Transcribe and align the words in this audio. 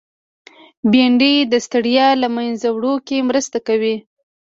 بېنډۍ 0.91 1.35
د 1.51 1.53
ستړیا 1.65 2.07
له 2.21 2.27
منځه 2.35 2.67
وړو 2.75 2.93
کې 3.07 3.17
مرسته 3.29 3.57
کوي 3.67 3.95